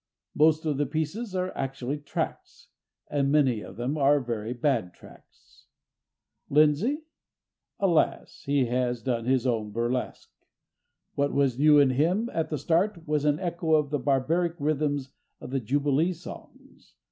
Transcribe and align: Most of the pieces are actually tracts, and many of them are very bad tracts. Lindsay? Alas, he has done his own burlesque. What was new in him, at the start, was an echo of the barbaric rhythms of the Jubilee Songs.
Most 0.33 0.65
of 0.65 0.77
the 0.77 0.87
pieces 0.87 1.35
are 1.35 1.55
actually 1.55 1.99
tracts, 1.99 2.69
and 3.07 3.31
many 3.31 3.61
of 3.61 3.75
them 3.75 3.99
are 3.99 4.19
very 4.19 4.51
bad 4.51 4.95
tracts. 4.95 5.67
Lindsay? 6.49 7.03
Alas, 7.79 8.41
he 8.47 8.65
has 8.65 9.03
done 9.03 9.25
his 9.25 9.45
own 9.45 9.69
burlesque. 9.69 10.31
What 11.13 11.33
was 11.35 11.59
new 11.59 11.77
in 11.77 11.91
him, 11.91 12.31
at 12.33 12.49
the 12.49 12.57
start, 12.57 13.07
was 13.07 13.25
an 13.25 13.39
echo 13.39 13.75
of 13.75 13.91
the 13.91 13.99
barbaric 13.99 14.55
rhythms 14.57 15.11
of 15.39 15.51
the 15.51 15.59
Jubilee 15.59 16.13
Songs. 16.13 16.95